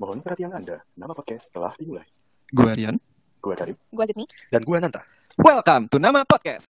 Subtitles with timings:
[0.00, 2.08] Mohon perhatian Anda, nama podcast telah dimulai.
[2.48, 2.96] Gue Rian.
[3.36, 3.76] Gue Karim.
[3.92, 4.24] Gue Sydney.
[4.48, 5.04] Dan gue Nanta.
[5.36, 6.64] Welcome to Nama Podcast.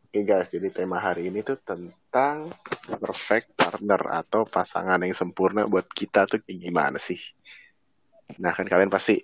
[0.00, 2.56] Oke guys, jadi tema hari ini tuh tentang
[2.88, 7.20] perfect partner atau pasangan yang sempurna buat kita tuh kayak gimana sih?
[8.40, 9.20] Nah kan kalian pasti,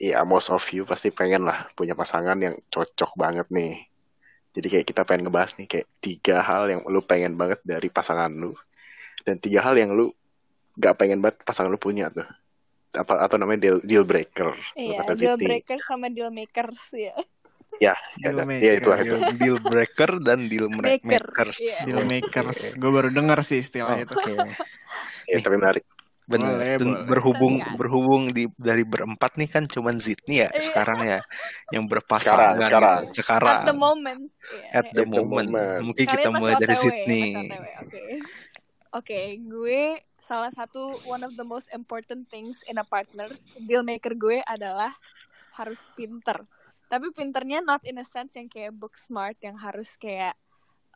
[0.00, 3.84] ya most of you pasti pengen lah punya pasangan yang cocok banget nih.
[4.56, 8.32] Jadi kayak kita pengen ngebahas nih kayak tiga hal yang lu pengen banget dari pasangan
[8.32, 8.56] lu.
[9.28, 10.08] Dan tiga hal yang lu
[10.76, 12.26] gak pengen banget pasangan lu punya tuh.
[12.92, 14.56] Apa atau namanya deal, deal breaker.
[14.72, 15.44] Iya, kata deal Siti.
[15.44, 17.12] breaker sama deal makers ya.
[17.76, 17.92] Ya,
[18.24, 19.12] ya, Deal ya itulah itu.
[19.12, 21.60] Deal, deal breaker dan deal Maker, makers.
[21.60, 21.76] iya.
[21.84, 22.72] Deal makers.
[22.74, 24.12] Gue baru dengar sih istilah itu.
[24.12, 24.32] Oke.
[25.26, 25.82] Ya, tapi menarik.
[26.24, 26.54] Benar.
[26.54, 27.02] Boleh, boleh.
[27.04, 27.74] berhubung Kan.
[27.74, 30.62] berhubung di dari berempat nih kan cuman Zidni ya Iya.
[30.62, 31.20] sekarang ya
[31.70, 32.58] yang berpasangan.
[32.58, 33.14] Sekarang, gitu.
[33.20, 33.58] Sekarang.
[33.58, 34.22] At the moment.
[34.30, 34.70] Iya.
[34.72, 35.50] At the At the moment.
[35.50, 35.82] moment.
[35.82, 37.26] Mungkin kita Kalian mulai masih dari OTW, Zidni.
[37.76, 38.02] Oke.
[38.92, 39.82] Oke, gue
[40.26, 43.30] salah satu one of the most important things in a partner,
[43.62, 44.90] deal maker gue adalah
[45.54, 46.42] harus pinter.
[46.90, 50.34] Tapi pinternya not in a sense yang kayak book smart yang harus kayak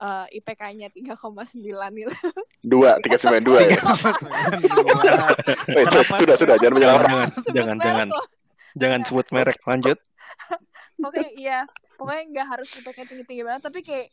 [0.03, 2.15] eh, IPK-nya 3,9 gitu.
[2.61, 3.81] Dua, tiga sembilan dua ya.
[5.79, 7.29] Wait, sudah, sudah, sudah, jangan menyalahkan.
[7.55, 8.09] Jangan, jangan,
[8.77, 9.59] jangan, sebut merek.
[9.65, 9.99] Lanjut.
[11.01, 11.59] Pokoknya iya,
[11.97, 14.13] pokoknya nggak harus IPK tinggi-tinggi banget, tapi kayak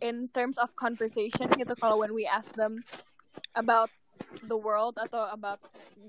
[0.00, 2.80] in terms of conversation gitu kalau when we ask them
[3.52, 3.92] about
[4.46, 5.58] the world atau about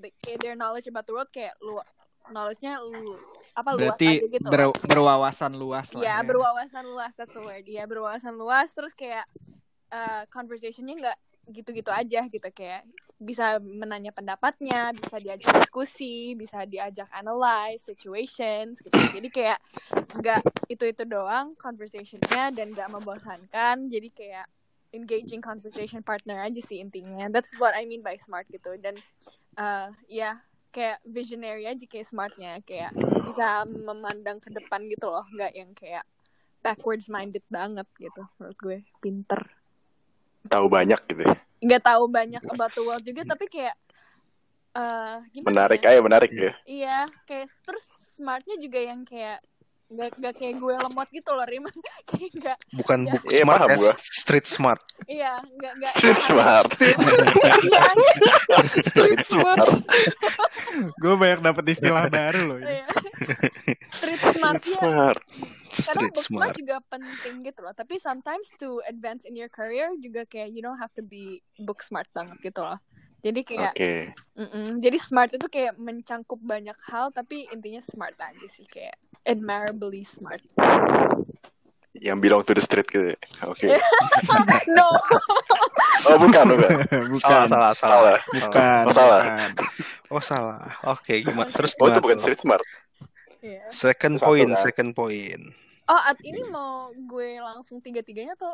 [0.02, 1.78] the, kayak their knowledge about the world kayak lu
[2.32, 3.20] knowledge-nya lu
[3.54, 4.48] apa luas Berarti aja gitu.
[4.50, 6.02] ber- berwawasan luas lah.
[6.02, 6.26] Iya, ya.
[6.26, 7.66] berwawasan luas that's the word.
[7.68, 9.28] Iya, berwawasan luas terus kayak
[9.94, 11.18] uh, conversation-nya nggak
[11.54, 12.88] gitu-gitu aja gitu kayak
[13.20, 19.00] bisa menanya pendapatnya, bisa diajak diskusi, bisa diajak analyze situations gitu.
[19.20, 19.60] Jadi kayak
[20.20, 23.88] nggak itu-itu doang conversation-nya dan nggak membosankan.
[23.88, 24.48] Jadi kayak
[24.94, 27.28] engaging conversation partner aja sih intinya.
[27.28, 28.78] That's what I mean by smart gitu.
[28.78, 28.96] Dan
[29.58, 30.40] uh, ya
[30.74, 32.90] kayak visionary aja kayak smartnya kayak
[33.30, 36.02] bisa memandang ke depan gitu loh nggak yang kayak
[36.66, 39.38] backwards minded banget gitu menurut gue pinter
[40.50, 41.24] Tahu banyak gitu.
[41.24, 41.38] ya.
[41.62, 43.78] nggak tahu banyak about the world juga tapi kayak
[44.74, 45.90] eh gimana Menarik ya?
[45.94, 46.52] aja, menarik ya.
[46.66, 46.98] iya
[47.30, 47.86] kayak terus
[48.18, 49.46] smartnya juga yang kayak
[49.94, 51.64] nggak nggak kayak gue lemot gitu loh Rim
[52.10, 53.12] kayak nggak Bukan Ya.
[53.12, 53.94] book Iya, smart ya, gua.
[54.00, 54.82] street smart.
[55.06, 56.68] iya nggak nggak Street smart.
[57.64, 57.84] iya
[58.88, 59.68] Street smart.
[60.96, 62.58] Gue banyak dapet istilah baru loh.
[62.58, 62.74] ini.
[62.74, 62.88] iya.
[63.92, 65.20] street smart Street ya smart.
[65.74, 66.56] karena book smart smart.
[66.56, 70.78] juga penting gitu loh tapi sometimes to advance in your career juga kayak you don't
[70.78, 72.78] have to be book smart banget gitu loh
[73.24, 73.94] jadi kayak Oke.
[74.36, 74.78] mm-mm.
[74.78, 80.44] jadi smart itu kayak mencangkup banyak hal tapi intinya smart aja sih kayak admirably smart
[81.94, 83.14] Yang belong to the street gitu.
[83.14, 83.18] ya.
[83.46, 83.70] Oke.
[84.76, 84.90] no
[86.04, 86.74] Oh, bukan, bukan.
[87.14, 87.22] Bukan.
[87.22, 87.78] Salah, salah, salah.
[87.78, 88.18] Salah.
[88.34, 88.82] Bukan.
[88.84, 89.22] Oh, salah.
[89.24, 89.50] bukan.
[90.10, 90.62] Oh salah.
[90.90, 91.46] Oke, gimana?
[91.54, 92.24] Terus Oh, itu gimana bukan tuh?
[92.26, 92.64] street smart.
[93.40, 93.62] Iya.
[93.70, 94.60] Second Satu, point, kan?
[94.60, 95.44] second point.
[95.84, 98.54] Oh at ini mau gue langsung tiga tiganya tuh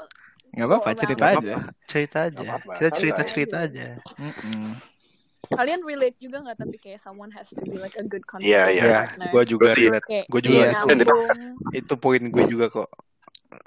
[0.50, 1.56] Nggak apa-apa, cerita aja.
[1.86, 2.48] cerita aja.
[2.74, 3.88] Kita cerita-cerita aja.
[4.18, 4.74] Mm-mm.
[5.50, 8.70] kalian relate juga nggak tapi kayak someone has to be like a good Iya, conversation
[8.70, 8.86] iya.
[8.86, 10.06] Ya, partner gue juga relate.
[10.06, 10.78] kayak Gue juga Iya, itu.
[10.78, 11.30] nyambung
[11.74, 12.90] Itu poin gue juga kok.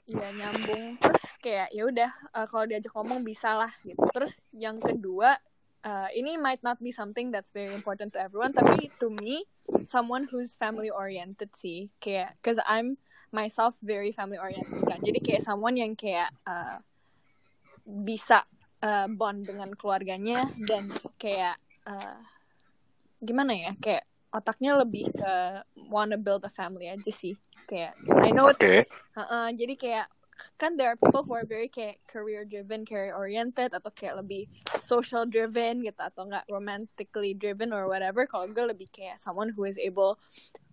[0.07, 4.79] Iya nyambung terus kayak ya udah eh, kalau diajak ngomong bisa lah gitu terus yang
[4.79, 5.35] kedua
[5.83, 9.43] eh, ini might not be something that's very important to everyone tapi to me
[9.83, 12.95] someone who's family oriented sih kayak cause I'm
[13.33, 16.79] myself very family oriented kan jadi kayak someone yang kayak eh,
[17.83, 18.45] bisa
[18.85, 20.87] eh, bond dengan keluarganya dan
[21.19, 21.57] kayak
[21.89, 22.19] eh,
[23.23, 25.35] gimana ya kayak otaknya lebih ke
[25.77, 27.37] wanna build a family aja sih
[27.69, 28.89] kayak I know it's Oke.
[29.13, 30.07] Heeh, jadi kayak
[30.57, 34.47] kan there are people who are very kayak career driven, career oriented atau kayak lebih
[34.83, 38.27] social driven gitu atau enggak romantically driven or whatever.
[38.27, 40.19] Kalau gue lebih kayak someone who is able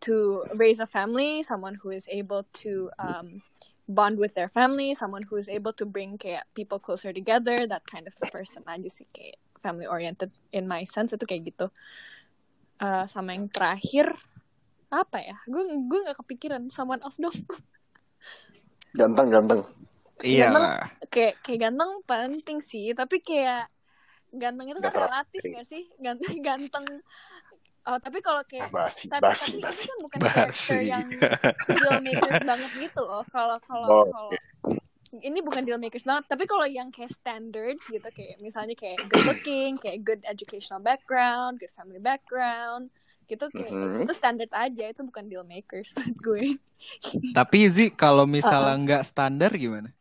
[0.05, 3.41] to raise a family, someone who is able to um,
[3.89, 7.83] bond with their family, someone who is able to bring kayak people closer together, that
[7.89, 11.67] kind of person aja sih kayak family oriented in my sense itu kayak gitu.
[12.79, 14.15] Eh, sama yang terakhir
[14.87, 15.35] apa ya?
[15.49, 17.35] Gue gue nggak kepikiran someone else dong.
[18.99, 19.61] Ganteng, ganteng.
[20.23, 20.47] Iya
[21.13, 23.71] kayak kayak ganteng penting sih tapi kayak
[24.35, 26.85] ganteng itu kan relatif gak sih ganteng ganteng
[27.87, 29.87] oh tapi kalau Ah, kayak basi, tapi, basi, tapi basi.
[29.87, 30.75] ini kan bukan Basi.
[30.85, 31.07] yang
[31.65, 34.33] deal makers banget gitu loh kalau kalau Oh, kalau
[35.25, 39.23] ini bukan deal makers banget tapi kalau yang kayak standards gitu kayak misalnya kayak good
[39.25, 42.93] looking kayak good educational background good family background
[43.29, 44.03] gitu kayak Mhm.
[44.03, 46.43] itu standard aja itu bukan deal makers menurut gue
[47.31, 49.91] Tapi Zi, kalau misalnya nggak standar gimana?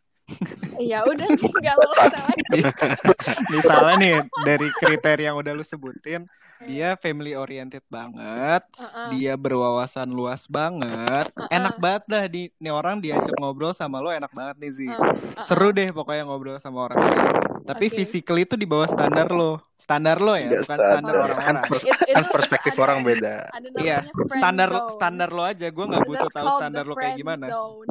[0.79, 2.59] ya udah nggak lolos seleksi
[3.53, 4.15] Misalnya nih
[4.47, 6.23] dari kriteria yang udah lu sebutin,
[6.63, 9.09] dia family oriented banget, Heeh.
[9.11, 11.51] dia berwawasan luas banget, Heeh.
[11.51, 14.87] enak banget dah di nih orang diajak ngobrol sama lo enak banget nih Zi.
[14.87, 15.43] Heeh.
[15.43, 17.48] Seru deh pokoknya ngobrol sama orang lain.
[17.69, 17.95] Tapi Oke.
[17.95, 19.61] physically itu di bawah standar lo.
[19.79, 20.89] Standar lo ya, Nggak bukan standar.
[20.91, 21.65] standar Kan, orang-orang.
[21.69, 23.37] kan itu perspektif ada- orang beda.
[23.79, 24.91] Iya, standar zone.
[24.91, 25.67] standar lo aja.
[25.69, 27.47] Gue nggak butuh tahu standar lo kayak gimana.
[27.47, 27.89] zone.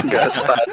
[0.00, 0.70] Nggak standar.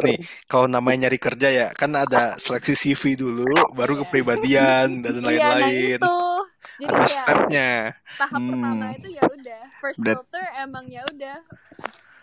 [0.00, 4.00] Nih, kalau namanya nyari kerja ya, kan ada seleksi CV dulu, baru Iya.
[4.04, 5.98] kepribadian dan Iya, nah lain-lain.
[5.98, 6.18] itu.
[6.78, 7.68] Jadi Ada kayak stepnya.
[8.16, 8.50] tahap Hmm.
[8.54, 11.36] pertama itu ya udah first filter emang ya udah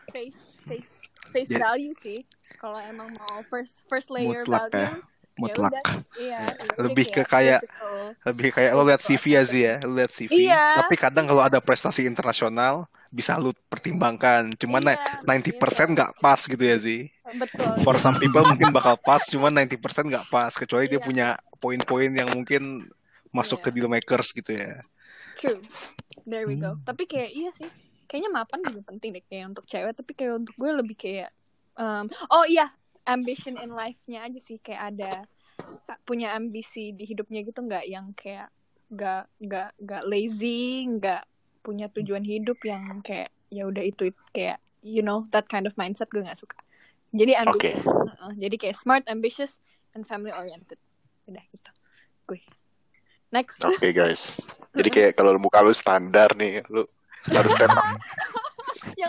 [0.09, 0.91] face face
[1.29, 1.59] face Ya.
[1.61, 2.23] value sih.
[2.55, 4.89] Kalau emang mau first first layer Mutlak ya.
[4.89, 5.03] value
[5.35, 5.71] Mutlak.
[5.73, 5.83] udah
[6.15, 7.99] iya ya udah Lebih ke kayak- physical.
[8.25, 10.31] Lebih kayak lo lihat CV ya Zi ya, lo lihat CV.
[10.31, 10.63] Iya.
[10.79, 14.55] Tapi kadang kalau ada prestasi internasional bisa lu pertimbangkan.
[14.55, 15.51] Cuman Iya, 90%
[15.85, 15.93] gitu.
[15.93, 17.11] nggak pas gitu ya Zi.
[17.33, 19.75] betul For some people mungkin bakal pas, cuman 90%
[20.07, 20.51] nggak pas.
[20.51, 21.03] Kecuali dia Iya.
[21.03, 22.87] punya poin-poin yang mungkin
[23.29, 23.65] masuk Iya.
[23.65, 24.79] ke deal makers gitu ya.
[25.35, 25.59] true
[26.23, 26.63] there we Hmm.
[26.63, 27.67] go tapi kayak iya sih
[28.07, 31.27] kayaknya mapan juga penting deh kayak untuk cewek tapi kayak untuk gue lebih kayak
[31.79, 32.71] um, oh iya
[33.05, 35.11] ambition in life-nya aja sih kayak ada
[36.03, 38.49] punya ambisi di hidupnya gitu nggak yang kayak
[38.89, 41.23] nggak nggak nggak lazy nggak
[41.65, 46.09] punya tujuan hidup yang kayak ya udah itu kayak you know that kind of mindset
[46.13, 46.57] gue nggak suka.
[47.15, 49.57] Jadi ambitious Heeh, jadi kayak smart ambitious
[49.93, 50.77] and family oriented.
[51.25, 51.71] Udah gitu
[52.25, 52.41] gue.
[53.33, 53.61] Next.
[53.65, 54.41] Oke guys.
[54.73, 56.85] Jadi kayak kalau muka lu standar nih, lu
[57.29, 57.73] harus yang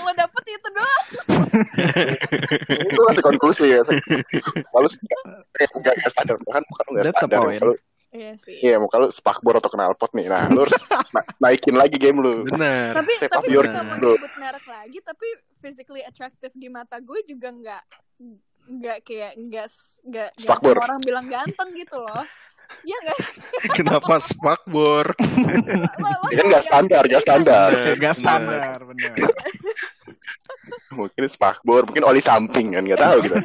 [0.06, 1.04] lo dapet itu doang
[2.86, 3.80] Itu masih konklusi ya.
[3.82, 4.88] Kalau
[5.58, 7.58] eh, enggak enggak standar kan lu That's a standar.
[7.62, 7.74] lu,
[8.14, 10.30] iya sih iya, muka lu spakbor atau knalpot nih.
[10.30, 10.78] Nah, lu harus
[11.14, 12.46] na- naikin lagi game lu.
[12.46, 12.94] Bener.
[12.94, 14.12] tapi step tapi your gue nggak mau bro.
[14.14, 15.26] nyebut merek lagi tapi
[15.58, 17.82] physically attractive di mata gue juga nggak
[18.66, 19.66] nggak kayak nggak
[20.06, 22.22] nggak nggak orang bilang ganteng gitu loh
[22.82, 23.16] Iya nggak
[23.76, 25.04] Kenapa spakbor?
[25.12, 25.18] lo,
[26.00, 27.68] lo Dia kan nggak standar, nggak standar.
[27.70, 28.14] Bener, Gak bener.
[28.16, 29.14] standar, bener.
[30.90, 33.36] Mungkin spakbor, mungkin oli samping kan nggak tahu gitu.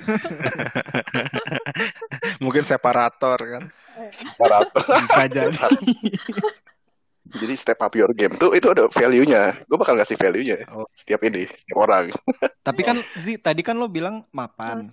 [2.44, 3.64] Mungkin separator kan.
[4.10, 4.82] Separator.
[5.04, 5.58] Bisa jadi.
[7.32, 9.56] Jadi step up your game tuh itu ada value-nya.
[9.64, 10.84] Gue bakal ngasih value-nya Oh.
[10.92, 12.12] setiap ini, setiap orang.
[12.60, 14.88] Tapi kan Zi, tadi kan lo bilang mapan.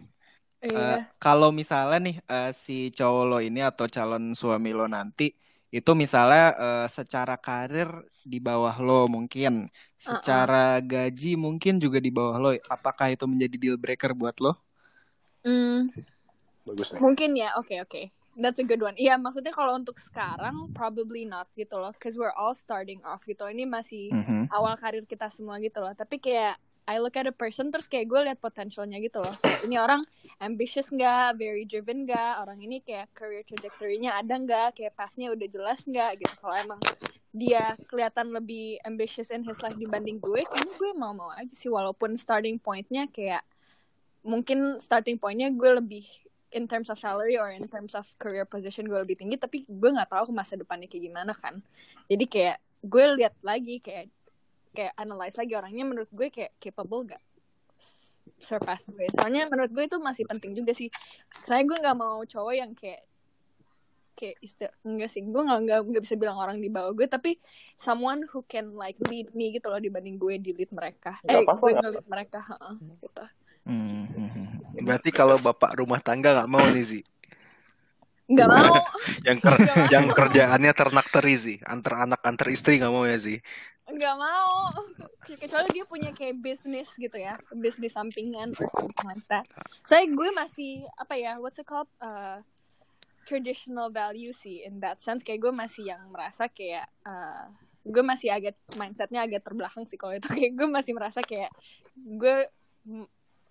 [0.64, 5.24] Eh, iya kalau misalnya nih eh, si cowok lo ini atau calon suami lo nanti
[5.76, 7.88] itu misalnya eh, secara karir
[8.32, 9.52] di bawah lo mungkin,
[10.08, 10.56] secara
[10.92, 12.48] gaji mungkin juga di bawah lo.
[12.74, 14.50] Apakah itu menjadi deal breaker buat lo?
[15.44, 15.88] Hmm,
[16.66, 17.02] Bagus nih.
[17.02, 18.02] mungkin ya oke oke
[18.38, 18.94] That's a good one.
[18.94, 23.42] Iya, maksudnya kalau untuk sekarang probably not gitu loh, cause we're all starting off gitu.
[23.50, 24.48] Ini masih Mhm.
[24.54, 25.90] awal karir kita semua gitu loh.
[25.90, 26.54] Tapi kayak
[26.88, 29.34] I look at a person terus kayak gue lihat potensialnya gitu loh.
[29.44, 30.08] Kayak ini orang
[30.40, 35.46] ambitious nggak, very driven nggak, orang ini kayak career trajectory-nya ada nggak, kayak pathnya udah
[35.52, 36.34] jelas nggak gitu.
[36.40, 36.80] Kalau emang
[37.28, 41.68] dia kelihatan lebih ambitious in his life dibanding gue, kayaknya gue mau-mau aja sih.
[41.68, 43.44] Walaupun starting point-nya kayak
[44.24, 46.08] mungkin starting point-nya gue lebih
[46.56, 49.90] in terms of salary or in terms of career position gue lebih tinggi, tapi gue
[49.92, 51.60] nggak tahu masa depannya kayak gimana kan.
[52.08, 54.08] Jadi kayak gue lihat lagi kayak
[54.74, 57.22] kayak analyze lagi orangnya menurut gue kayak capable gak
[58.38, 59.06] surpass gue.
[59.12, 60.88] Soalnya menurut gue itu masih penting juga sih.
[61.32, 63.02] Saya gue nggak mau cowok yang kayak
[64.18, 65.22] kayak istilah enggak sih.
[65.22, 67.38] Gue nggak nggak nggak bisa bilang orang di bawah gue tapi
[67.78, 71.18] someone who can like lead me gitu loh dibanding gue di lead mereka.
[71.22, 73.24] Nggak eh apa-apa, gue nge-lead mereka heeh, gitu.
[73.68, 74.08] Hmm,
[74.80, 77.00] Berarti kalau bapak rumah tangga nggak mau nih Zi,
[78.28, 78.74] nggak mau.
[79.28, 83.38] yang ker- yang kerjaannya ternak teri Zi, antar anak antar istri nggak mau ya Zi.
[83.88, 84.68] Nggak mau.
[85.28, 89.44] Kecuali dia punya kayak bisnis gitu ya bisnis sampingan or something
[89.84, 91.88] saya gue masih apa ya what's it called?
[92.00, 92.44] Uh,
[93.28, 95.20] traditional value sih in that sense.
[95.20, 97.48] Kayak gue masih yang merasa kayak uh,
[97.84, 100.28] gue masih agak mindsetnya agak terbelakang sih kalau itu.
[100.36, 101.52] Kayak gue masih merasa kayak
[101.96, 102.48] gue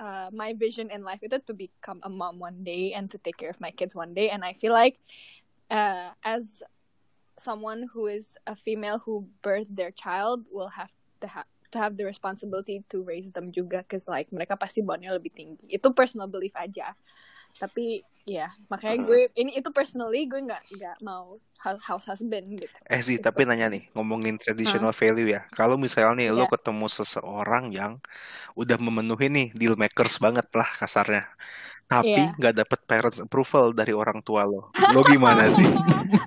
[0.02, 3.38] uh, my vision in life itu to become a mom one day and to take
[3.38, 4.30] care of my kids one day.
[4.30, 4.98] And I feel like
[5.70, 6.62] uh, as
[7.38, 10.92] someone who is a female who birthed their child will have
[11.22, 15.14] to have to have the responsibility to raise them juga cause like mereka pasti bondnya
[15.14, 15.68] lebih tinggi.
[15.70, 16.96] Itu personal belief aja
[17.58, 17.86] tapi
[18.28, 23.00] ya makanya gue ini itu personally gue nggak nggak mau hou- house husband gitu Eh
[23.00, 25.48] Zi, tapi nanya nih, ngomongin traditional value ya.
[25.52, 26.54] Kalau misalnya nih lo Iya.
[26.54, 28.00] ketemu seseorang yang
[28.54, 31.24] udah memenuhi nih deal makers banget lah kasarnya.
[31.88, 32.36] Tapi Iya.
[32.36, 34.70] nggak dapet parents approval dari orang tua lo.
[34.92, 35.68] Lo gimana sih?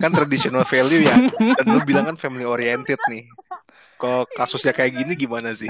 [0.01, 1.17] Kan traditional value ya.
[1.37, 3.29] Dan lo bilang kan family oriented nih.
[3.97, 5.69] Kalau kasusnya kayak gini gimana sih?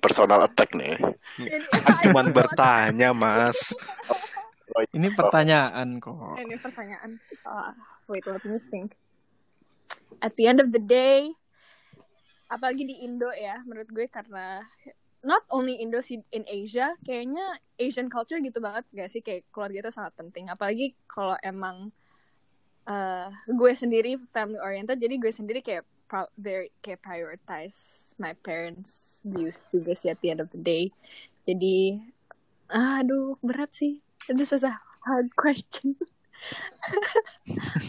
[0.00, 0.96] Personal attack nih.
[1.36, 1.58] Ini,
[2.08, 3.76] Cuman bertanya, Mas.
[4.96, 6.40] Ini pertanyaan kok.
[6.40, 7.20] Ini pertanyaan.
[7.44, 7.76] Ah,
[8.08, 8.96] wait, let me think.
[10.24, 11.28] At the end of the day,
[12.48, 14.64] apalagi di Indo ya, menurut gue karena
[15.20, 19.88] not only Indo sih in Asia, kayaknya Asian culture gitu banget gak sih kayak keluarga
[19.88, 20.48] itu sangat penting.
[20.48, 21.92] Apalagi kalau emang
[22.88, 25.84] eh, gue sendiri family oriented, jadi gue sendiri kayak
[26.36, 30.92] very kayak prioritize my parents views juga sih at the end of the day.
[31.48, 32.04] Jadi,
[32.70, 34.04] aduh berat sih.
[34.30, 34.78] This is a
[35.08, 35.96] hard question.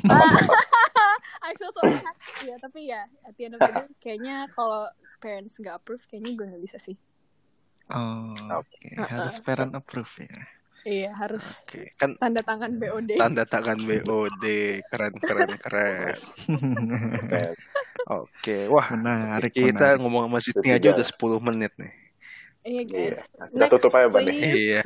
[1.44, 2.06] I feel so bad.
[2.46, 4.88] Ya, tapi ya, at the end of the day, kayaknya kalau
[5.20, 6.98] parents nggak approve, kayaknya gue nggak bisa sih.
[7.92, 8.32] Oh,
[8.64, 8.88] oke.
[9.10, 9.46] Harus Uh-uh.
[9.46, 10.36] parent approve ya.
[10.84, 13.16] Iya, harus Oke, kan tanda tangan BOD.
[13.16, 14.46] tanda tangan BOD
[14.86, 16.16] keren keren keren.
[17.24, 17.54] Keren.
[18.06, 19.98] Oke, wah menarik, kita menarik.
[19.98, 21.94] ngomong sama Sydney aja udah 10 menit nih.
[22.64, 23.16] Iya, Iya.
[23.16, 23.24] guys.
[23.50, 24.28] Kita tutup aja, Ban, nih.
[24.30, 24.56] please.
[24.58, 24.82] Iya.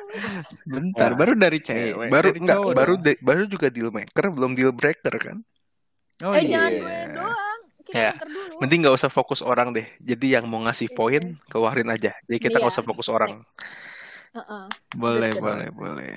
[0.72, 1.16] Bentar, Nah.
[1.16, 2.08] baru dari Nih, cewek.
[2.08, 5.38] baru dari enggak baru de- baru juga deal maker belum deal breaker kan?
[6.20, 6.50] Oh eh, iya.
[6.58, 7.60] jangan gue doang.
[7.82, 8.60] Kita Ya, dulu.
[8.60, 9.88] Mending nggak usah fokus orang deh.
[9.98, 12.12] Jadi yang mau ngasih poin keluarin aja.
[12.22, 12.76] Jadi kita nggak Iya.
[12.76, 13.44] usah fokus orang.
[14.34, 14.66] Uh-uh.
[14.96, 15.42] Boleh, Betul.
[15.44, 16.14] boleh, boleh.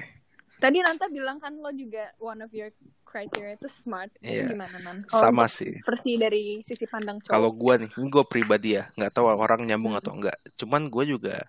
[0.61, 2.69] Tadi Nanta bilang kan lo juga one of your
[3.01, 4.13] criteria itu smart.
[4.21, 4.53] Itu Iya.
[4.53, 5.01] gimana, Nan?
[5.09, 5.73] Kalau Sama sih.
[5.81, 7.33] Versi dari sisi pandang cowok.
[7.33, 10.37] Kalau gua nih, ini gue pribadi ya, nggak tahu orang nyambung atau enggak.
[10.55, 11.43] Cuman gue juga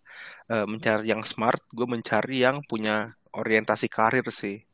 [0.48, 4.64] eh, mencari yang smart, gue mencari yang punya orientasi karir sih.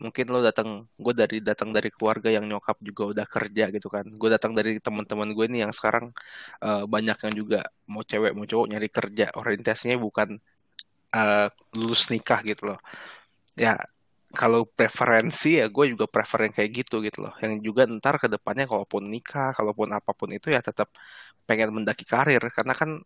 [0.00, 4.04] Mungkin lo datang, gue dari datang dari keluarga yang nyokap juga udah kerja gitu kan.
[4.16, 6.12] Gue datang dari teman-teman gue nih yang sekarang
[6.62, 9.32] eh, banyak yang juga mau cewek mau cowok nyari kerja.
[9.36, 10.36] Orientasinya bukan
[11.14, 11.48] eh,
[11.78, 12.80] lulus nikah gitu loh.
[13.58, 13.76] Ya
[14.30, 17.34] kalau preferensi ya gue juga prefer yang kayak gitu gitu loh.
[17.42, 20.94] Yang juga ntar ke depannya kalaupun nikah, kalaupun apa pun itu ya tetap
[21.46, 23.02] pengen mendaki karir karena kan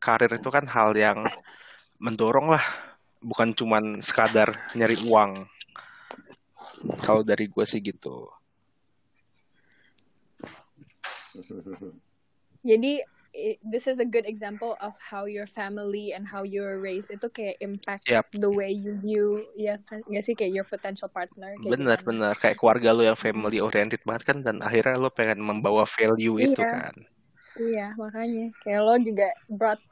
[0.00, 1.22] karir itu kan hal yang
[2.02, 2.64] mendorong lah,
[3.22, 5.46] bukan cuman sekadar nyari uang.
[7.04, 8.26] Kalau dari gue sih gitu.
[12.68, 16.76] Jadi i- this is a good example of how your family and how you were
[16.76, 18.28] raised itu kayak impact Yap.
[18.30, 22.06] the way you view ya kan nggak sih kayak your potential partner kayak Bener gimana.
[22.06, 26.36] bener kayak keluarga lo yang family oriented banget kan dan akhirnya lo pengen membawa value
[26.38, 26.70] itu Iya.
[26.70, 26.94] kan.
[27.52, 29.82] Iya makanya kayak lo juga brought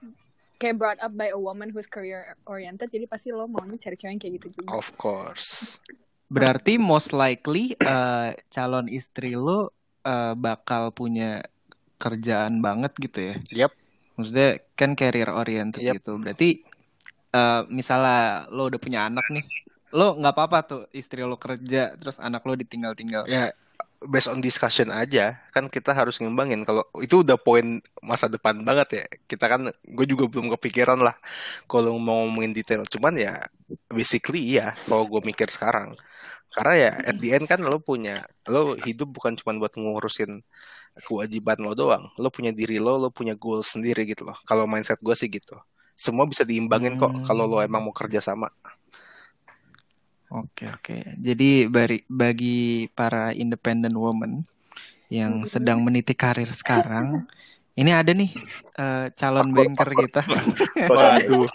[0.56, 4.10] kayak brought up by a woman who's career oriented jadi pasti lo maunya cari cewek
[4.10, 4.76] yang kayak gitu juga.
[4.76, 5.76] Of course.
[6.26, 11.40] Berarti most likely eh, calon istri lo eh, bakal punya
[12.00, 13.34] kerjaan banget gitu ya.
[13.68, 13.72] Yap.
[14.16, 16.00] Maksudnya kan career oriented Yap.
[16.00, 16.16] gitu.
[16.16, 16.64] Berarti
[17.36, 19.44] eh, misalnya lo udah punya anak nih,
[19.92, 23.28] lo nggak apa-apa tuh istri lo kerja terus anak lo ditinggal-tinggal.
[23.28, 23.52] Ya
[24.00, 25.36] based on discussion aja.
[25.54, 29.04] Kan kita harus ngimbangin kalau itu udah poin masa depan banget ya.
[29.30, 31.16] Kita kan gue juga belum kepikiran lah
[31.68, 32.82] kalau mau ngomongin detail.
[32.88, 33.44] Cuman ya
[33.92, 35.92] basically iya kalau gue mikir sekarang.
[36.54, 40.42] Karena ya at the end kan lo punya lo hidup bukan cuma buat ngurusin
[41.06, 42.04] kewajiban lo doang.
[42.18, 44.36] Lo punya diri lo lo punya goal sendiri gitu loh.
[44.48, 45.54] Kalau mindset gue sih gitu.
[45.94, 47.24] Semua bisa diimbangin kok Hmm.
[47.28, 48.48] kalau lo emang mau kerja sama
[50.30, 50.96] Oke oke.
[51.18, 54.46] Jadi bari- bagi para independent woman
[55.10, 55.48] yang Mhm.
[55.48, 57.26] sedang meniti karir sekarang,
[57.74, 58.30] ini ada nih
[58.78, 60.22] eh, calon banker kita.
[60.86, 61.50] waduh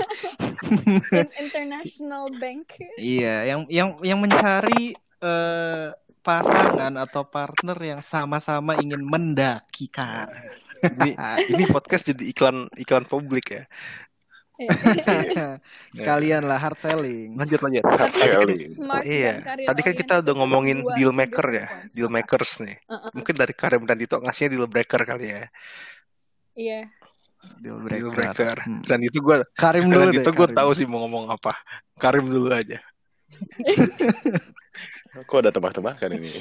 [1.07, 2.75] In- international bank.
[2.99, 4.91] Iya, yang yang yang mencari
[5.23, 5.87] eh,
[6.19, 10.51] pasangan atau partner yang sama-sama ingin mendaki karir.
[10.85, 11.17] ini
[11.49, 13.63] ini podcast jadi iklan iklan publik ya
[15.97, 17.35] Sekalian lah hard selling.
[17.35, 18.71] lanjut lanjut Hard selling.
[18.73, 21.65] Smart Iya, dan career tadi kan kita udah itu ngomongin dua- deal dua maker ya,
[21.67, 21.91] points.
[21.91, 22.75] deal makers nih.
[22.85, 23.11] Uh-uh.
[23.11, 25.43] Mungkin dari Karim dan Dito ngasihnya deal breaker kali ya,
[26.55, 26.79] Iya.
[27.59, 28.33] Deal deal breaker.
[28.33, 28.57] breaker.
[28.63, 28.81] Hmm.
[28.81, 30.33] Dan itu gue, Karim dan dulu itu deh.
[30.33, 31.51] gue tahu sih mau ngomong apa.
[31.95, 32.79] Karim dulu aja.
[35.27, 36.31] Kok ada tebak-tebakan ini?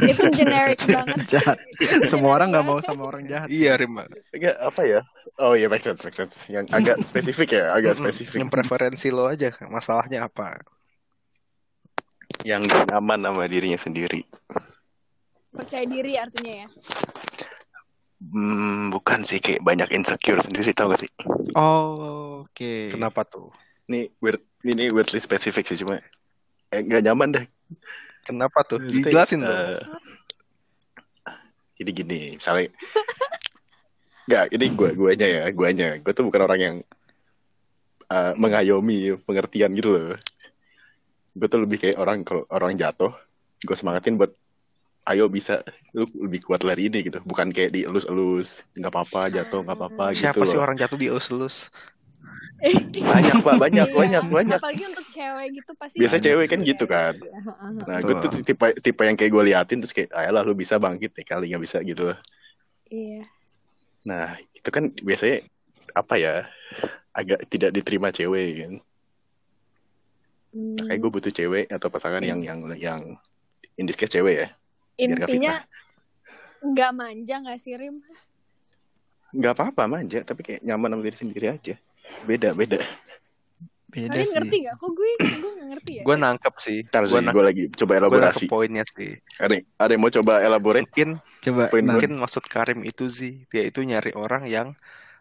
[0.03, 1.39] itu generic banget.
[1.39, 1.57] Jahat.
[2.05, 3.47] Semua orang nggak mau sama orang jahat.
[3.49, 3.97] Iya, Rim.
[4.31, 5.01] Enggak apa ya?
[5.37, 6.49] Oh iya make sense, make sense.
[6.49, 8.39] Yang agak spesifik ya, agak spesifik.
[8.41, 10.59] Yang preferensi lo aja, masalahnya apa?
[12.45, 14.21] Yang nyaman sama dirinya sendiri.
[15.51, 16.67] Percaya diri artinya ya.
[18.17, 21.11] Hmm, bukan sih kayak banyak insecure sendiri tau gak sih?
[21.53, 22.97] Oh, oke.
[22.97, 23.53] Kenapa tuh?
[23.87, 26.01] Ini weird, ini weirdly spesifik sih cuma
[26.73, 27.45] eh, nggak nyaman deh.
[28.27, 28.79] Kenapa tuh?
[28.83, 29.51] Dijelasin dong.
[29.55, 29.79] eh,
[31.77, 32.67] jadi gini, misalnya
[34.27, 35.89] nggak ini gua guanya ya, guanya.
[36.03, 36.75] Gue tuh bukan orang yang
[38.11, 40.17] eh, mengayomi pengertian gitu loh.
[41.37, 43.13] Gue tuh lebih kayak orang kalau orang jatuh,
[43.63, 44.33] gue semangatin buat
[45.07, 45.63] ayo bisa
[45.95, 50.27] lu lebih kuat lari ini gitu bukan kayak dielus-elus nggak apa-apa jatuh nggak apa-apa gitu
[50.27, 51.71] Siapa sih orang jatuh di elus-elus?
[52.97, 53.93] Banyak pak banyak Iya.
[53.93, 55.97] banyak banyak Apalagi untuk cewek gitu pasti.
[55.97, 56.51] biasa Banyak cewek sih.
[56.51, 57.69] kan gitu kan Iya, heeh.
[57.85, 61.13] nah gue tuh tipe tipe yang kayak gue liatin terus kayak ayolah lu bisa bangkit
[61.13, 62.11] nih kali nggak bisa gitu
[62.87, 63.23] Iya.
[64.01, 65.45] nah itu kan biasanya
[65.91, 66.33] apa ya
[67.11, 68.73] agak tidak diterima cewek kan
[70.47, 70.79] Hmm.
[70.79, 73.01] kayak gue butuh cewek atau pasangan yang yang yang
[73.75, 74.47] in this case cewek ya
[74.97, 75.61] Intinya
[76.57, 78.01] nggak manja nggak sih Rim?
[79.29, 81.75] nggak apa-apa manja tapi kayak nyaman sama diri sendiri aja
[82.23, 82.79] beda beda
[83.87, 84.35] Beda Kalian sih.
[84.35, 84.75] ngerti gak?
[84.77, 86.03] Kok gue gue ngerti ya?
[86.03, 86.79] Gue nangkep sih.
[86.85, 89.15] Ntar Gue sih gue lagi coba elaborasi poinnya sih.
[89.39, 91.09] ada ada yang mau coba elaborate Mungkin
[91.41, 91.61] Coba.
[91.71, 94.67] Poin nah, mungkin maksud Karim itu sih dia itu nyari orang yang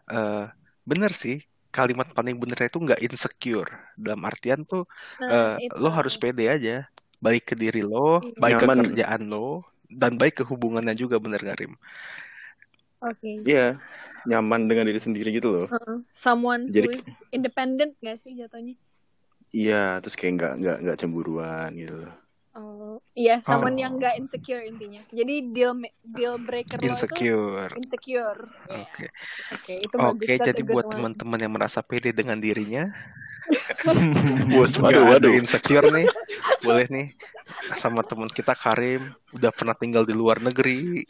[0.05, 0.51] eh
[0.83, 1.39] bener sih
[1.71, 4.83] kalimat paling benernya itu nggak insecure dalam artian tuh
[5.23, 5.71] Nah, itu.
[5.79, 6.85] lo harus pede aja
[7.17, 8.35] baik ke diri lo Iya.
[8.35, 8.75] baik Nyaman.
[8.75, 11.71] ke kerjaan lo dan baik ke hubungannya juga bener Karim
[12.99, 13.41] Oke.
[13.43, 13.77] Iya,
[14.23, 15.67] nyaman dengan diri sendiri gitu loh.
[15.67, 15.97] Heeh.
[16.11, 18.73] Someone Jadi- who is independent gak sih jatuhnya?
[19.49, 22.13] Iya, terus kayak nggak nggak nggak cemburuan gitu loh.
[22.51, 23.81] Oh, iya, someone Oh.
[23.81, 25.05] yang gak insecure intinya.
[25.07, 28.41] Jadi deal deal breaker lo itu insecure insecure.
[28.65, 28.81] Iya.
[28.81, 29.05] oke
[29.53, 30.25] Oke, itu bagus.
[30.25, 32.89] oke jadi buat teman-teman yang merasa pede dengan dirinya
[34.51, 35.31] Bos, nggak waduh, ada waduh.
[35.31, 36.09] insecure nih
[36.59, 37.07] boleh nih
[37.77, 38.99] sama teman kita Karim
[39.31, 41.05] udah pernah tinggal di luar negeri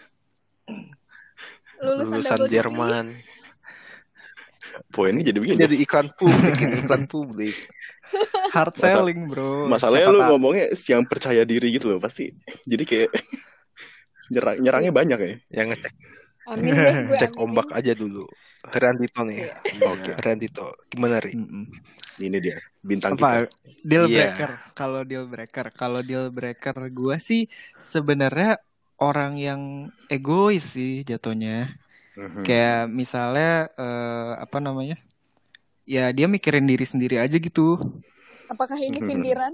[1.79, 2.39] lulusan, lulusan.
[2.47, 3.05] Jerman
[4.87, 5.57] Poinnya jadi begini.
[5.57, 7.55] jadi iklan publik ini iklan publik
[8.53, 9.67] Hard Masa- selling, bro.
[9.67, 12.31] Masalahnya Siapa lu tahu- ngomongnya yang percaya diri gitu loh pasti.
[12.63, 13.09] Jadi kayak
[14.29, 15.33] nyerang nyerangnya banyak ya.
[15.53, 15.93] yang ngecek
[16.47, 17.43] Amin deh gue cek aminin.
[17.43, 18.23] ombak aja dulu
[18.67, 19.83] Randito nih Iya.
[19.85, 21.35] Oke, Randito gimana ri
[22.17, 23.23] ini dia bintang kita.
[23.43, 24.15] apa deal Iya.
[24.31, 28.59] breaker kalau deal breaker kalau deal breaker gue sih sebenarnya
[28.97, 29.61] orang yang
[30.07, 31.77] egois sih jatuhnya
[32.17, 32.43] Mhm.
[32.43, 34.97] kayak misalnya eh, apa namanya
[35.85, 37.77] ya dia mikirin diri sendiri aja gitu
[38.47, 39.07] Apakah ini Mhm.
[39.07, 39.53] sindiran?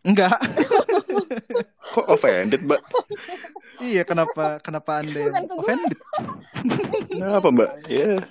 [0.00, 0.38] enggak
[1.94, 2.82] Kok offended, Mbak?
[3.82, 5.98] iya kenapa kenapa anda yang offended
[7.10, 7.70] Kenapa, Mbak?
[7.88, 8.22] Ya.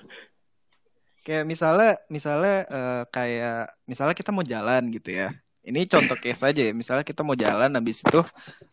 [1.20, 5.34] kayak misalnya misalnya eh, kayak misalnya kita mau jalan gitu ya
[5.66, 8.20] ini contoh case aja ya misalnya kita mau jalan habis itu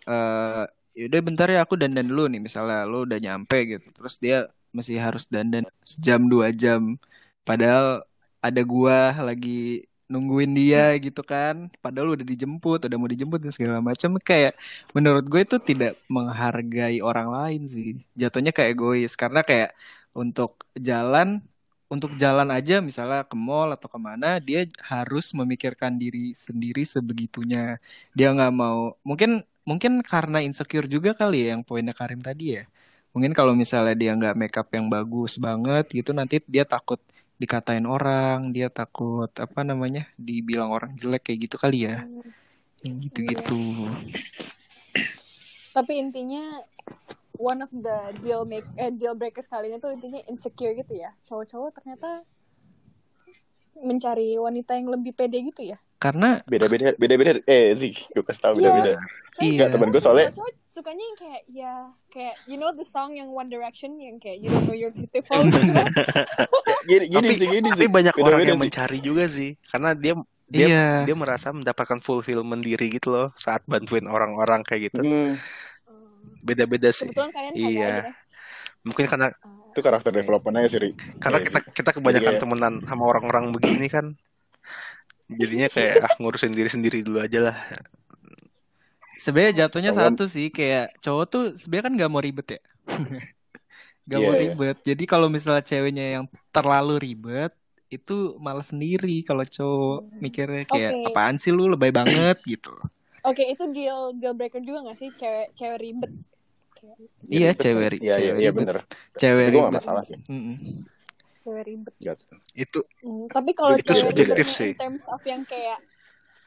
[0.05, 0.63] eh
[0.97, 3.87] yaudah bentar ya aku dandan dulu nih misalnya lo udah nyampe gitu.
[3.97, 4.35] Terus dia
[4.77, 6.81] masih harus dandan sejam dua jam.
[7.47, 8.05] Padahal
[8.45, 11.55] ada gua lagi nungguin dia gitu kan.
[11.83, 14.09] Padahal udah dijemput udah mau dijemput dan segala macam.
[14.29, 14.53] Kayak
[14.95, 17.87] menurut gue itu tidak menghargai orang lain sih.
[18.21, 19.11] Jatuhnya kayak egois.
[19.21, 19.69] Karena kayak
[20.13, 21.41] untuk jalan
[21.93, 27.77] untuk jalan aja misalnya ke mall atau ke mana dia harus memikirkan diri sendiri sebegitunya.
[28.17, 32.63] Dia nggak mau mungkin mungkin karena insecure juga kali ya yang poinnya Karim tadi ya.
[33.13, 36.97] Mungkin kalau misalnya dia nggak makeup yang bagus banget gitu nanti dia takut
[37.37, 42.05] dikatain orang dia takut apa namanya dibilang orang jelek kayak gitu kali ya.
[42.83, 43.61] Yang gitu-gitu.
[45.73, 46.61] Tapi intinya
[47.39, 51.15] one of the deal make eh, deal breakers kali ini tuh intinya insecure gitu ya.
[51.25, 52.21] Cowok-cowok ternyata
[53.79, 55.77] mencari wanita yang lebih pede gitu ya.
[56.03, 57.39] Karena Beda-beda beda-beda.
[57.45, 58.93] Eh, sih, gue kasih tahu beda-beda.
[58.93, 59.07] Soalnya
[59.39, 59.49] Iya.
[59.49, 60.27] Enggak, temen gue soalnya
[60.69, 61.73] sukanya yang kayak ya
[62.07, 65.37] kayak you know the song yang One Direction yang kayak you don't know you're beautiful
[66.83, 67.89] gini, gini tapi sih, gini tapi sih.
[67.89, 68.65] banyak orang Beda-beda yang sih.
[68.67, 70.13] mencari juga sih karena dia
[70.45, 75.37] dia iya dia merasa mendapatkan fulfillment diri gitu loh saat bantuin orang-orang kayak gitu Hmm,
[76.41, 77.87] beda-beda sih Kebetulan kalian Iya.
[77.87, 78.01] aja.
[78.81, 79.27] mungkin karena
[79.69, 80.89] itu karakter development aja sih, Ri.
[81.17, 81.71] karena Iya kita sih.
[81.71, 84.05] kita kebanyakan kayak- temenan sama orang-orang begini kan
[85.29, 87.55] jadinya kayak ah ngurusin diri sendiri dulu aja lah
[89.17, 92.61] sebenarnya jatuhnya Kalau- satu sih kayak cowok tuh sebenarnya kan nggak mau ribet ya
[94.05, 94.41] nggak mau Iya.
[94.43, 97.51] ribet jadi kalau misalnya ceweknya yang terlalu ribet
[97.87, 101.07] itu malah sendiri kalau cowok mikirnya kayak Oke.
[101.07, 102.73] apaan sih lu lebay banget gitu
[103.23, 106.11] Oke, itu deal deal breaker juga gak sih cewek cewek ribet?
[107.31, 107.91] Iya, ribet cewek kan.
[107.95, 108.59] ri- Iya, iya, cewek iya ribet.
[108.59, 108.77] bener.
[109.15, 110.17] cewek gak ribet masalah sih.
[110.27, 110.55] Mm-mm.
[111.43, 111.93] Cewek ribet.
[111.95, 112.17] Nggak.
[112.53, 114.71] itu Hmm, tapi kalau Itu cewek subjektif sih.
[114.71, 115.79] in terms of yang kayak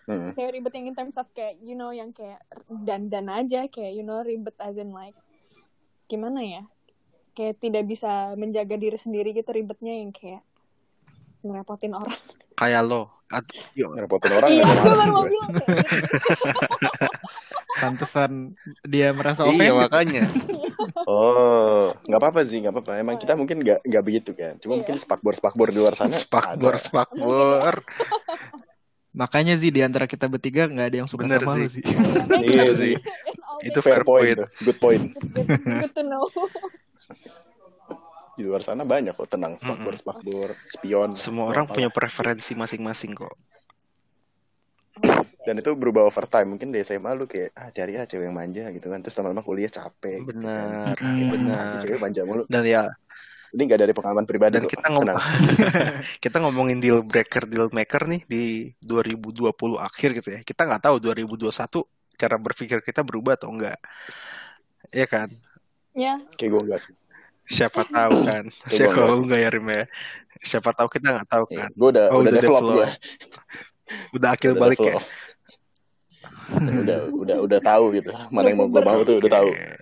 [0.05, 0.31] Hmm.
[0.33, 4.01] cewek ribet yang in terms of kayak you know yang kayak dandan aja kayak you
[4.01, 5.19] know ribet as in like
[6.07, 6.63] gimana ya?
[7.33, 10.41] Kayak tidak bisa menjaga diri sendiri gitu ribetnya yang kayak
[11.41, 12.17] ngerepotin orang.
[12.55, 16.07] kayak lo Ad- yuk, Ngerepotin orang iya, gue malas baru mau bilang kayak gitu.
[17.77, 18.33] pantesan
[18.83, 20.25] dia merasa iya offended makanya
[21.03, 22.93] Oh, nggak apa-apa sih, nggak apa-apa.
[22.97, 24.57] Emang kita mungkin nggak nggak begitu kan.
[24.57, 24.79] Cuma Iya.
[24.83, 26.13] mungkin spakbor-spakbor di luar sana.
[26.25, 27.83] spakbor spakbor
[29.17, 31.65] makanya sih di antara kita bertiga nggak ada yang suka Bener sama sih.
[31.65, 31.85] lu sih
[32.53, 32.95] Iya sih.
[33.65, 35.17] Itu Fair fair point, good point.
[35.33, 35.49] good,
[35.81, 36.29] good to know.
[38.37, 41.17] Di luar sana banyak kok tenang, spakbor, spakbor, spion.
[41.17, 43.33] Semua orang punya preferensi masing-masing kok.
[45.47, 46.49] Dan itu berubah over time.
[46.53, 48.99] Mungkin di SMA lu kayak, ah cari ah cewek yang manja gitu kan.
[48.99, 50.27] Terus lama-lama kuliah capek.
[50.27, 50.43] gitu kan.
[50.43, 51.57] Benar, Terus kayak, benar.
[51.57, 52.43] "Ah, si cewek manja mulu.
[52.47, 52.83] Dan ya,
[53.47, 55.17] Ini gak dari pengalaman pribadi dan kita ngomong
[56.25, 58.45] kita ngomongin deal breaker, deal maker nih di
[58.83, 60.41] 2020 akhir gitu ya.
[60.43, 61.81] Kita nggak tahu 2021
[62.19, 63.79] cara berpikir kita berubah atau enggak.
[64.91, 65.29] Iya kan?
[65.97, 66.93] Ya, Kayak gue enggak sih.
[67.47, 68.45] Siapa tahu kan?
[68.75, 69.23] Siapa tahu sih.
[69.25, 69.85] enggak ya Rim ya?
[70.43, 71.71] Siapa tahu kita nggak tahu Iya, kan?
[71.73, 72.77] gue udah, Oh, udah, udah develop, develop.
[72.77, 72.89] gue.
[74.13, 74.95] Udah akil Udah balik ya.
[76.53, 78.11] Udah, udah, udah tahu gitu.
[78.31, 79.51] Mana yang mau gue mau tuh udah tahu.
[79.51, 79.77] Oke.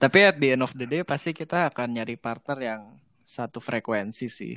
[0.00, 2.82] Tapi at the end of the day pasti kita akan nyari partner yang
[3.20, 4.54] satu frekuensi sih.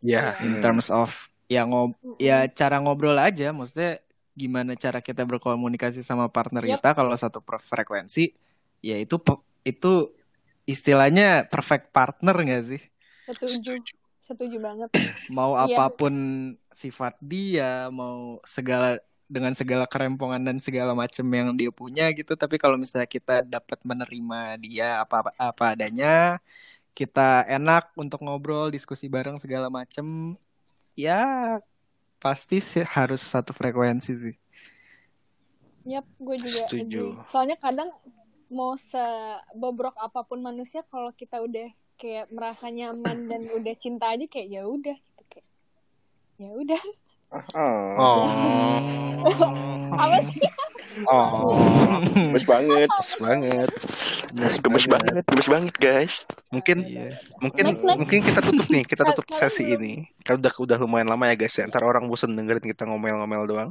[0.00, 0.46] Ya, Iya.
[0.46, 3.98] In terms of ya ngob ya cara ngobrol aja, maksudnya
[4.32, 6.78] gimana cara kita berkomunikasi sama partner Yap.
[6.80, 8.30] kita kalau satu per- frekuensi,
[8.80, 9.18] ya itu
[9.66, 10.14] itu
[10.64, 12.82] istilahnya perfect partner nggak sih?
[13.26, 13.76] setuju.
[14.22, 14.88] Setuju banget.
[15.26, 15.74] Mau Iya.
[15.74, 16.14] apa pun
[16.70, 22.58] sifat dia, mau segala dengan segala kerempongan dan segala macam yang dia punya gitu, tapi
[22.58, 26.42] kalau misalnya kita dapat menerima dia apa apa adanya,
[26.90, 30.34] kita enak untuk ngobrol, diskusi bareng segala macem,
[30.98, 31.22] ya
[32.18, 34.36] pasti sih harus satu frekuensi sih.
[35.88, 37.04] Yap, gue juga Setuju.
[37.16, 37.30] agree.
[37.30, 37.88] Soalnya kadang
[38.50, 44.26] mau sebobrok apa pun manusia kalau kita udah kayak merasa nyaman dan udah cinta aja
[44.26, 45.46] kayak ya udah gitu kayak
[46.40, 46.82] ya udah
[47.30, 48.22] Ah, Oh.
[49.92, 50.42] apa sih
[51.06, 51.54] Oh.
[52.12, 52.90] gemes banget.
[52.90, 53.70] Gemes banget.
[54.60, 56.14] Gemes banget, gemes banget guys.
[56.50, 57.14] Mungkin Iya.
[57.38, 57.98] mungkin Next, next.
[57.98, 60.10] mungkin kita tutup nih, kita tutup sesi ini.
[60.20, 61.64] Kalau udah udah lumayan lama ya guys ya.
[61.64, 63.70] Ntar orang bosen dengerin kita ngomel-ngomel doang.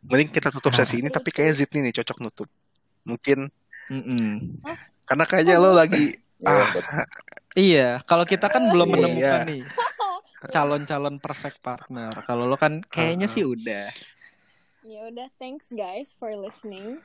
[0.00, 2.48] Mending kita tutup sesi ini tapi kayak Zidni nih cocok nutup.
[3.04, 3.52] Mungkin
[3.90, 4.62] Mm-mm.
[5.04, 7.04] karena kayaknya lo lagi Ya, ah
[7.52, 8.94] Iya, kalau kita kan belum Iya.
[8.96, 9.60] menemukan nih
[10.42, 12.08] calon-calon perfect partner.
[12.24, 13.30] Kalau lo kan kayaknya Ah.
[13.30, 13.88] sih udah.
[14.80, 16.96] ya udah thanks guys for listening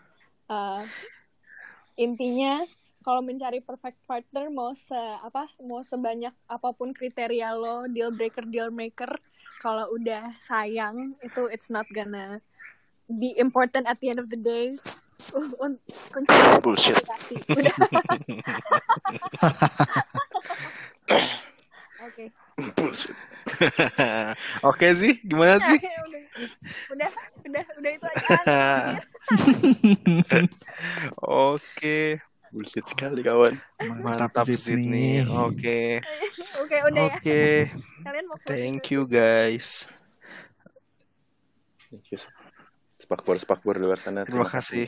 [0.45, 0.85] Uh,
[1.95, 2.61] intinya
[3.01, 8.45] kalau mencari perfect partner mau se apa mau sebanyak apa pun kriteria lo deal breaker
[8.45, 9.09] deal maker
[9.57, 12.39] kalau udah sayang itu it's not gonna
[13.11, 14.71] be important at the end of the day
[15.33, 16.99] Uh, Bullshit.
[17.49, 17.71] udah
[22.05, 22.25] oke
[22.75, 23.15] Bullshit.
[24.63, 25.79] Oke sih, gimana sih?
[26.93, 27.09] udah
[27.45, 28.37] udah udah udah itu aja
[31.51, 32.21] Oke,
[32.55, 33.59] Bullshit sekali kawan.
[33.99, 35.27] mantap Zidni.
[35.27, 35.99] Oke.
[36.61, 37.43] oke udah ya Oke,
[38.05, 39.91] kalian mau thank you guys.
[41.91, 42.19] Thank you.
[42.95, 44.23] Spakbor, spakbor luar sana.
[44.23, 44.87] Terima kasih.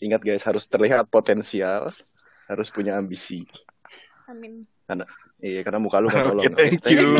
[0.00, 1.92] Ingat guys, harus terlihat potensial,
[2.48, 3.44] harus punya ambisi.
[4.26, 4.66] amin
[5.36, 6.44] Iya, karena muka lu gak tolong.
[6.48, 7.12] Oke, thank you.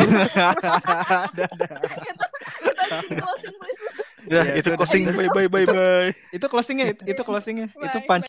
[4.26, 4.79] Ya, itu udah.
[4.81, 5.05] closing.
[5.12, 6.09] Bye bye bye bye.
[6.33, 8.24] Itu closingnya, itu, closingnya, itu punch